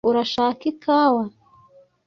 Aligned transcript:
Urashaka 0.09 0.61
ikawa? 0.71 1.23